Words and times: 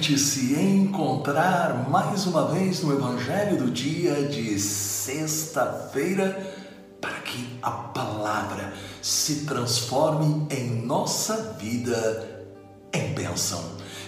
gente 0.00 0.18
se 0.18 0.54
encontrar 0.54 1.90
mais 1.90 2.26
uma 2.26 2.46
vez 2.46 2.82
no 2.82 2.90
Evangelho 2.90 3.58
do 3.58 3.70
dia 3.70 4.14
de 4.28 4.58
sexta-feira 4.58 6.56
para 6.98 7.18
que 7.20 7.58
a 7.60 7.70
palavra 7.70 8.72
se 9.02 9.44
transforme 9.44 10.46
em 10.50 10.86
nossa 10.86 11.54
vida 11.60 12.46
em 12.94 13.12
bênção. 13.12 13.62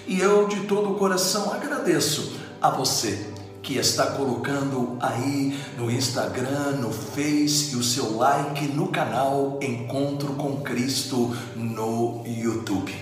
E 0.06 0.18
eu 0.18 0.48
de 0.48 0.60
todo 0.60 0.92
o 0.92 0.94
coração 0.94 1.52
agradeço 1.52 2.38
a 2.58 2.70
você 2.70 3.30
que 3.62 3.76
está 3.76 4.12
colocando 4.12 4.96
aí 4.98 5.60
no 5.76 5.90
Instagram, 5.90 6.78
no 6.80 6.90
Face 6.90 7.74
e 7.74 7.76
o 7.76 7.82
seu 7.82 8.16
like 8.16 8.66
no 8.68 8.88
canal 8.88 9.58
Encontro 9.60 10.32
com 10.36 10.56
Cristo 10.62 11.36
no 11.54 12.22
YouTube. 12.26 12.94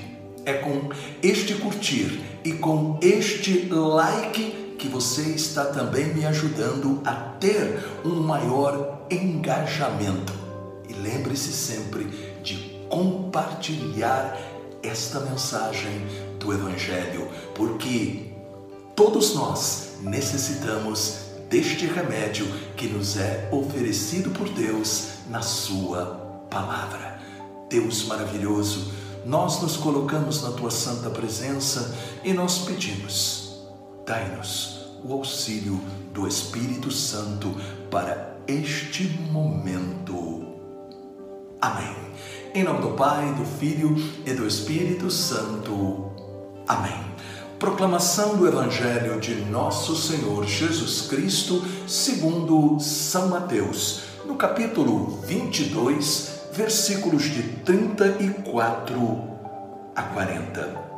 É 0.45 0.55
com 0.55 0.89
este 1.23 1.55
curtir 1.55 2.30
e 2.45 2.53
com 2.53 2.99
este 3.03 3.69
like 3.69 4.77
que 4.79 4.89
você 4.89 5.23
está 5.23 5.67
também 5.67 6.15
me 6.15 6.25
ajudando 6.25 7.01
a 7.05 7.13
ter 7.13 7.85
um 8.05 8.21
maior 8.21 9.07
engajamento. 9.11 10.33
E 10.89 10.95
lembre-se 10.95 11.53
sempre 11.53 12.05
de 12.43 12.57
compartilhar 12.89 14.39
esta 14.83 15.21
mensagem 15.21 16.07
do 16.39 16.53
Evangelho, 16.53 17.29
porque 17.55 18.33
todos 18.97 19.35
nós 19.35 19.99
necessitamos 20.03 21.31
deste 21.51 21.87
remédio 21.87 22.47
que 22.77 22.87
nos 22.87 23.17
é 23.17 23.49
oferecido 23.53 24.31
por 24.31 24.49
Deus 24.49 25.09
na 25.29 25.43
Sua 25.43 26.47
palavra. 26.49 27.21
Deus 27.69 28.05
maravilhoso, 28.07 28.93
nós 29.25 29.61
nos 29.61 29.77
colocamos 29.77 30.43
na 30.43 30.51
Tua 30.53 30.71
santa 30.71 31.11
presença 31.11 31.95
e 32.25 32.33
nós 32.33 32.59
pedimos, 32.59 33.61
dai-nos 34.07 34.81
o 35.05 35.13
auxílio 35.13 35.81
do 36.13 36.27
Espírito 36.27 36.91
Santo 36.91 37.55
para 37.91 38.37
este 38.47 39.05
momento. 39.31 40.47
Amém. 41.61 41.97
Em 42.55 42.65
nome 42.65 42.81
do 42.81 42.91
Pai, 42.97 43.33
do 43.35 43.45
Filho 43.45 43.95
e 44.27 44.33
do 44.33 44.47
Espírito 44.47 45.11
Santo. 45.11 46.11
Amém. 46.67 47.11
Proclamação 47.59 48.37
do 48.37 48.49
Evangelho 48.49 49.21
de 49.21 49.35
Nosso 49.35 49.95
Senhor 49.95 50.47
Jesus 50.47 51.03
Cristo, 51.03 51.63
segundo 51.87 52.81
São 52.81 53.29
Mateus, 53.29 54.01
no 54.25 54.37
capítulo 54.37 55.21
22, 55.27 56.40
versículos 56.53 57.25
de 57.25 57.43
34 57.65 59.23
a 59.95 60.03
40. 60.03 60.91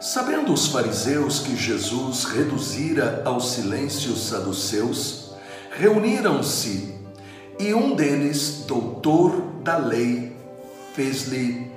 Sabendo 0.00 0.52
os 0.52 0.68
fariseus 0.68 1.40
que 1.40 1.56
Jesus 1.56 2.24
reduzira 2.24 3.22
ao 3.24 3.40
silêncio 3.40 4.12
os 4.12 4.28
saduceus, 4.28 5.32
reuniram-se 5.70 6.94
e 7.58 7.72
um 7.72 7.94
deles, 7.94 8.64
doutor 8.66 9.40
da 9.62 9.76
lei, 9.76 10.36
fez-lhe 10.94 11.70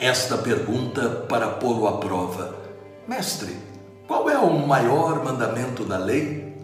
esta 0.00 0.38
pergunta 0.38 1.08
para 1.28 1.48
pô-lo 1.48 1.86
à 1.86 1.98
prova: 1.98 2.56
Mestre, 3.06 3.54
qual 4.06 4.28
é 4.28 4.38
o 4.38 4.66
maior 4.66 5.24
mandamento 5.24 5.84
da 5.84 5.98
lei? 5.98 6.56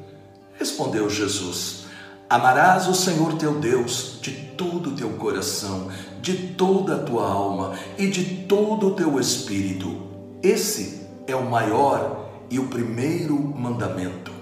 Respondeu 0.59 1.09
Jesus: 1.11 1.84
Amarás 2.29 2.89
o 2.89 2.95
Senhor 2.95 3.35
teu 3.35 3.61
Deus 3.61 4.19
de 4.23 4.33
todo 4.33 4.91
o 4.91 4.97
teu 4.97 5.11
coração, 5.11 5.89
de 6.23 6.35
toda 6.55 6.97
a 6.97 6.99
tua 6.99 7.29
alma 7.29 7.75
e 7.99 8.07
de 8.07 8.25
todo 8.47 8.89
o 8.89 8.95
teu 8.95 9.21
espírito. 9.21 10.03
Esse 10.43 11.07
é 11.27 11.37
o 11.37 11.49
maior 11.49 12.31
e 12.51 12.59
o 12.59 12.69
primeiro 12.69 13.39
mandamento. 13.39 14.33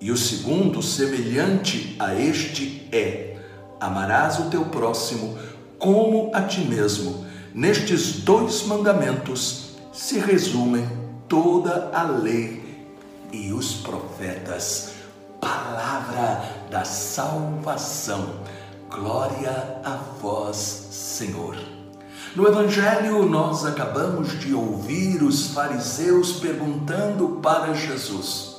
E 0.00 0.10
o 0.10 0.16
segundo, 0.16 0.82
semelhante 0.82 1.96
a 1.98 2.14
este, 2.14 2.88
é: 2.90 3.36
Amarás 3.78 4.38
o 4.38 4.44
teu 4.44 4.64
próximo 4.66 5.36
como 5.78 6.30
a 6.34 6.42
ti 6.42 6.60
mesmo. 6.60 7.26
Nestes 7.54 8.20
dois 8.20 8.62
mandamentos 8.64 9.76
se 9.92 10.18
resumem 10.18 10.88
toda 11.28 11.90
a 11.92 12.04
lei 12.04 12.86
e 13.32 13.52
os 13.52 13.74
profetas. 13.74 14.97
Palavra 15.40 16.42
da 16.70 16.84
salvação. 16.84 18.40
Glória 18.90 19.80
a 19.84 19.96
vós, 20.20 20.56
Senhor. 20.90 21.56
No 22.34 22.46
Evangelho, 22.46 23.24
nós 23.26 23.64
acabamos 23.64 24.38
de 24.38 24.52
ouvir 24.52 25.22
os 25.22 25.48
fariseus 25.48 26.32
perguntando 26.40 27.40
para 27.42 27.72
Jesus: 27.74 28.56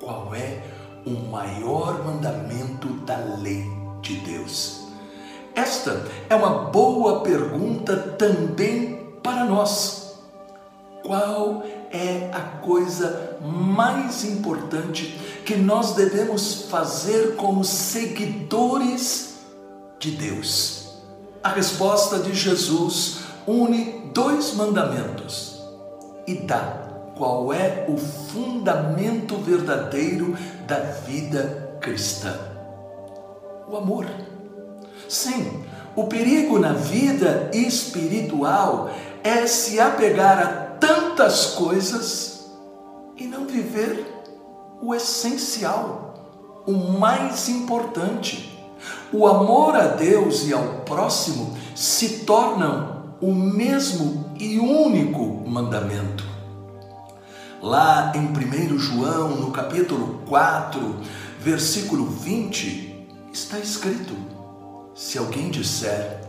qual 0.00 0.34
é 0.34 0.62
o 1.04 1.30
maior 1.30 2.04
mandamento 2.04 2.88
da 3.04 3.16
lei 3.38 3.64
de 4.00 4.16
Deus? 4.16 4.82
Esta 5.54 6.04
é 6.30 6.34
uma 6.34 6.70
boa 6.70 7.20
pergunta 7.20 7.96
também 7.96 9.12
para 9.22 9.44
nós. 9.44 10.16
Qual 11.04 11.62
é 11.64 11.81
a 12.32 12.40
coisa 12.60 13.36
mais 13.42 14.24
importante 14.24 15.18
que 15.44 15.56
nós 15.56 15.94
devemos 15.94 16.66
fazer 16.70 17.36
como 17.36 17.64
seguidores 17.64 19.34
de 19.98 20.12
Deus? 20.12 20.88
A 21.42 21.50
resposta 21.50 22.18
de 22.18 22.32
Jesus 22.32 23.18
une 23.46 24.10
dois 24.14 24.54
mandamentos 24.54 25.60
e 26.26 26.34
dá 26.34 26.82
qual 27.16 27.52
é 27.52 27.86
o 27.88 27.96
fundamento 27.96 29.36
verdadeiro 29.36 30.36
da 30.66 30.78
vida 30.78 31.76
cristã: 31.80 32.34
o 33.68 33.76
amor. 33.76 34.06
Sim, 35.08 35.64
o 35.94 36.04
perigo 36.04 36.58
na 36.58 36.72
vida 36.72 37.50
espiritual 37.52 38.90
é 39.22 39.46
se 39.46 39.78
apegar 39.78 40.38
a 40.38 40.61
tantas 40.82 41.46
coisas 41.54 42.50
e 43.16 43.24
não 43.24 43.46
viver 43.46 44.04
o 44.82 44.92
essencial, 44.92 46.64
o 46.66 46.72
mais 46.72 47.48
importante. 47.48 48.58
O 49.12 49.28
amor 49.28 49.76
a 49.76 49.86
Deus 49.86 50.48
e 50.48 50.52
ao 50.52 50.80
próximo 50.80 51.56
se 51.76 52.24
tornam 52.24 53.14
o 53.20 53.32
mesmo 53.32 54.34
e 54.40 54.58
único 54.58 55.48
mandamento. 55.48 56.24
Lá 57.62 58.12
em 58.16 58.26
1 58.26 58.76
João, 58.76 59.36
no 59.36 59.52
capítulo 59.52 60.22
4, 60.28 60.96
versículo 61.38 62.06
20, 62.06 63.06
está 63.32 63.60
escrito: 63.60 64.16
Se 64.96 65.16
alguém 65.16 65.48
disser, 65.48 66.20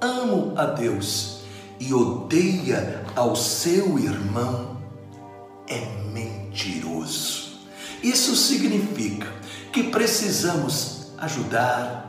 amo 0.00 0.54
a 0.56 0.64
Deus, 0.64 1.37
e 1.80 1.94
odeia 1.94 3.04
ao 3.14 3.36
seu 3.36 3.98
irmão 3.98 4.78
é 5.66 5.80
mentiroso. 6.12 7.58
Isso 8.02 8.34
significa 8.36 9.26
que 9.72 9.84
precisamos 9.84 11.08
ajudar, 11.18 12.06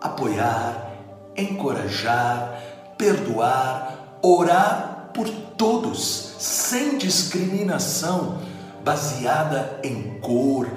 apoiar, 0.00 0.92
encorajar, 1.36 2.60
perdoar, 2.96 4.18
orar 4.22 5.10
por 5.14 5.28
todos, 5.56 6.34
sem 6.38 6.98
discriminação, 6.98 8.38
baseada 8.84 9.80
em 9.82 10.18
cor, 10.20 10.70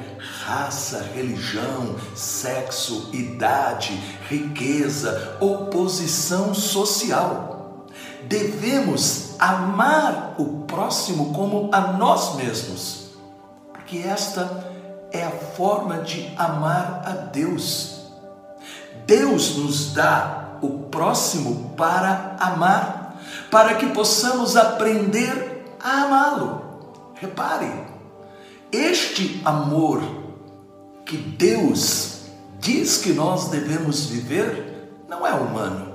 raça, 0.44 1.06
religião, 1.14 1.96
sexo, 2.16 3.10
idade, 3.14 3.94
riqueza 4.30 5.38
ou 5.40 5.68
posição 5.68 6.54
social 6.54 7.53
devemos 8.28 9.36
amar 9.40 10.36
o 10.38 10.64
próximo 10.66 11.34
como 11.34 11.70
a 11.74 11.94
nós 11.94 12.36
mesmos, 12.36 13.10
porque 13.72 13.98
esta 13.98 14.66
é 15.12 15.24
a 15.24 15.32
forma 15.32 16.00
de 16.00 16.34
amar 16.38 17.04
a 17.06 17.12
Deus. 17.12 18.02
Deus 19.06 19.58
nos 19.58 19.94
dá 19.94 20.58
o 20.62 20.86
próximo 20.90 21.74
para 21.76 22.36
amar, 22.40 23.22
para 23.52 23.76
que 23.76 23.88
possamos 23.88 24.56
aprender 24.56 25.76
a 25.80 26.04
amá-lo. 26.04 26.62
Repare, 27.16 27.72
este 28.72 29.42
amor 29.46 30.02
que 31.06 31.18
Deus 31.18 32.22
diz 32.60 32.98
que 32.98 33.14
nós 33.14 33.50
devemos 33.50 34.06
viver 34.06 35.04
não 35.08 35.28
é 35.28 35.34
humano 35.34 35.93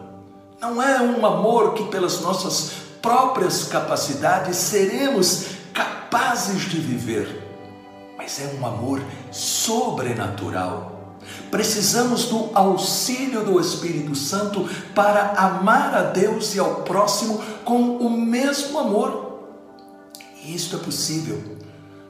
não 0.61 0.83
é 0.83 1.01
um 1.01 1.25
amor 1.25 1.75
que, 1.75 1.85
pelas 1.85 2.21
nossas 2.21 2.73
próprias 3.01 3.65
capacidades, 3.65 4.57
seremos 4.57 5.47
capazes 5.73 6.63
de 6.63 6.79
viver, 6.79 7.43
mas 8.17 8.41
é 8.41 8.55
um 8.59 8.67
amor 8.67 9.03
sobrenatural. 9.31 11.17
Precisamos 11.51 12.25
do 12.27 12.51
auxílio 12.55 13.45
do 13.45 13.61
Espírito 13.61 14.15
Santo 14.15 14.69
para 14.95 15.33
amar 15.33 15.95
a 15.95 16.03
Deus 16.03 16.55
e 16.55 16.59
ao 16.59 16.77
próximo 16.83 17.41
com 17.65 17.99
o 17.99 18.11
mesmo 18.11 18.79
amor. 18.79 19.43
E 20.43 20.55
isto 20.55 20.77
é 20.77 20.79
possível 20.79 21.59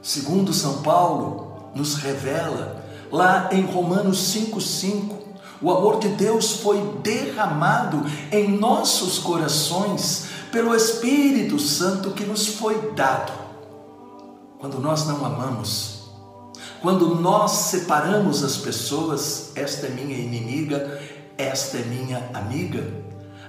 segundo 0.02 0.52
São 0.52 0.82
Paulo 0.82 1.70
nos 1.74 1.96
revela, 1.96 2.82
lá 3.12 3.50
em 3.52 3.62
Romanos 3.62 4.34
5,5, 4.34 5.16
o 5.60 5.70
amor 5.70 5.98
de 5.98 6.08
Deus 6.08 6.60
foi 6.60 6.80
derramado 7.02 8.04
em 8.30 8.56
nossos 8.56 9.18
corações 9.18 10.26
pelo 10.52 10.74
Espírito 10.74 11.58
Santo 11.58 12.12
que 12.12 12.24
nos 12.24 12.46
foi 12.46 12.92
dado. 12.92 13.32
Quando 14.58 14.80
nós 14.80 15.06
não 15.06 15.24
amamos, 15.24 15.98
quando 16.80 17.16
nós 17.16 17.50
separamos 17.52 18.44
as 18.44 18.56
pessoas, 18.56 19.52
esta 19.54 19.86
é 19.86 19.90
minha 19.90 20.16
inimiga, 20.16 21.00
esta 21.36 21.78
é 21.78 21.82
minha 21.82 22.30
amiga, 22.32 22.92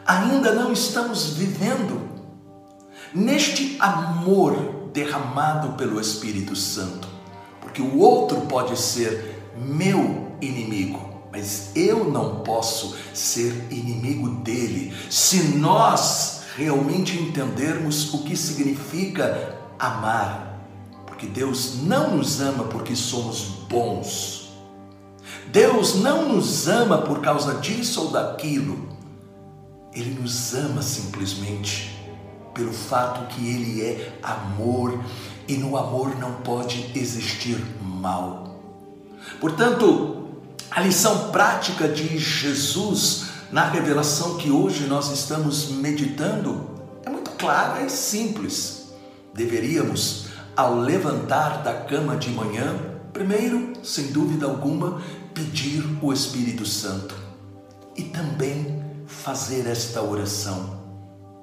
ainda 0.06 0.54
não 0.54 0.72
estamos 0.72 1.34
vivendo 1.34 2.02
neste 3.14 3.78
amor 3.80 4.90
derramado 4.94 5.74
pelo 5.74 6.00
Espírito 6.00 6.56
Santo, 6.56 7.08
porque 7.62 7.82
o 7.82 8.00
outro 8.00 8.42
pode 8.42 8.80
ser 8.80 9.52
meu 9.56 10.32
inimigo, 10.42 11.19
mas 11.32 11.72
eu 11.76 12.10
não 12.10 12.40
posso 12.40 12.96
ser 13.14 13.68
inimigo 13.70 14.30
dele. 14.42 14.94
Se 15.10 15.58
nós 15.58 16.42
realmente 16.56 17.18
entendermos 17.18 18.14
o 18.14 18.24
que 18.24 18.36
significa 18.36 19.58
amar, 19.78 20.60
porque 21.06 21.28
Deus 21.28 21.84
não 21.84 22.18
nos 22.18 22.42
ama 22.42 22.66
porque 22.66 22.96
somos 22.96 23.42
bons. 23.70 24.50
Deus 25.52 25.96
não 25.96 26.30
nos 26.30 26.68
ama 26.68 27.00
por 27.00 27.22
causa 27.22 27.56
disso 27.56 28.06
ou 28.06 28.12
daquilo. 28.12 28.90
Ele 29.94 30.20
nos 30.20 30.54
ama 30.54 30.82
simplesmente 30.82 31.98
pelo 32.54 32.74
fato 32.74 33.28
que 33.34 33.48
Ele 33.48 33.82
é 33.82 34.20
amor 34.22 35.00
e 35.48 35.56
no 35.56 35.76
amor 35.78 36.18
não 36.20 36.34
pode 36.36 36.92
existir 36.96 37.58
mal. 37.82 38.60
Portanto, 39.40 40.29
a 40.72 40.82
lição 40.82 41.32
prática 41.32 41.88
de 41.88 42.18
Jesus 42.18 43.26
na 43.52 43.66
revelação 43.66 44.38
que 44.38 44.52
hoje 44.52 44.86
nós 44.86 45.12
estamos 45.12 45.70
meditando 45.70 46.70
é 47.04 47.10
muito 47.10 47.32
clara 47.32 47.84
e 47.84 47.90
simples. 47.90 48.92
Deveríamos 49.34 50.28
ao 50.56 50.76
levantar 50.76 51.64
da 51.64 51.74
cama 51.74 52.16
de 52.18 52.30
manhã, 52.30 52.76
primeiro, 53.12 53.74
sem 53.84 54.08
dúvida 54.08 54.46
alguma, 54.46 55.02
pedir 55.34 55.84
o 56.02 56.14
Espírito 56.14 56.66
Santo 56.66 57.16
e 57.96 58.04
também 58.04 58.84
fazer 59.08 59.68
esta 59.68 60.02
oração: 60.04 60.84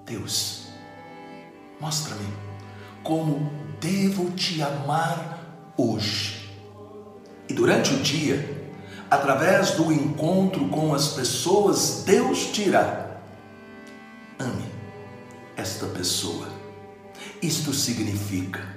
Deus, 0.04 0.66
mostra-me 1.80 2.26
como 3.02 3.50
devo 3.80 4.30
te 4.30 4.62
amar 4.62 5.72
hoje. 5.76 6.50
E 7.48 7.54
durante 7.54 7.94
o 7.94 7.98
dia, 7.98 8.65
através 9.10 9.72
do 9.72 9.92
encontro 9.92 10.68
com 10.68 10.94
as 10.94 11.08
pessoas, 11.08 12.02
Deus 12.04 12.52
dirá: 12.52 13.18
ame 14.38 14.70
esta 15.56 15.86
pessoa. 15.86 16.48
Isto 17.42 17.72
significa 17.72 18.76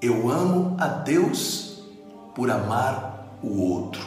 eu 0.00 0.30
amo 0.30 0.76
a 0.78 0.86
Deus 0.86 1.80
por 2.34 2.50
amar 2.50 3.38
o 3.42 3.60
outro. 3.60 4.06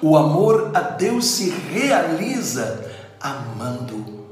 O 0.00 0.16
amor 0.16 0.70
a 0.74 0.80
Deus 0.80 1.26
se 1.26 1.50
realiza 1.50 2.90
amando 3.20 4.26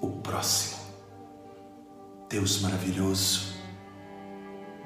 o 0.00 0.08
próximo. 0.22 0.76
Deus 2.28 2.60
maravilhoso, 2.60 3.54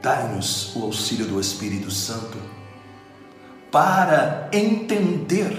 dai-nos 0.02 0.74
o 0.76 0.82
auxílio 0.82 1.26
do 1.26 1.40
Espírito 1.40 1.90
Santo 1.90 2.38
para 3.70 4.48
entender 4.52 5.56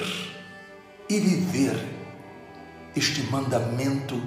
e 1.10 1.20
viver 1.20 1.78
este 2.96 3.24
mandamento 3.24 4.22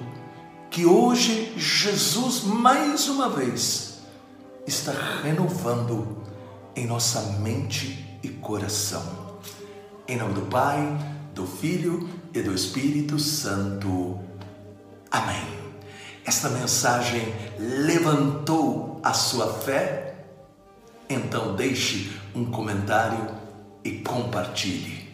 que 0.71 0.85
hoje 0.85 1.53
Jesus 1.55 2.43
mais 2.43 3.07
uma 3.07 3.29
vez 3.29 3.99
está 4.65 4.91
renovando 5.23 6.23
em 6.75 6.87
nossa 6.87 7.21
mente 7.39 8.19
e 8.23 8.29
coração. 8.29 9.39
Em 10.07 10.17
nome 10.17 10.33
do 10.33 10.41
Pai, 10.47 10.97
do 11.33 11.45
Filho 11.45 12.09
e 12.33 12.41
do 12.41 12.53
Espírito 12.53 13.19
Santo. 13.19 14.19
Amém. 15.11 15.45
Esta 16.25 16.49
mensagem 16.49 17.33
levantou 17.59 18.99
a 19.03 19.13
sua 19.13 19.53
fé? 19.53 20.25
Então 21.07 21.55
deixe 21.55 22.19
um 22.33 22.45
comentário 22.45 23.44
e 23.85 23.99
compartilhe. 23.99 25.07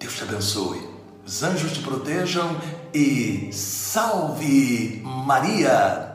Deus 0.00 0.16
te 0.16 0.22
abençoe. 0.22 0.80
Os 1.24 1.42
anjos 1.42 1.72
te 1.72 1.80
protejam 1.80 2.56
e 2.92 3.50
salve 3.52 5.00
Maria! 5.04 6.11